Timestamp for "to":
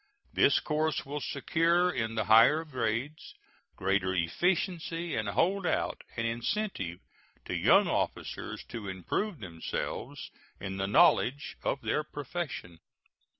7.45-7.55, 8.69-8.87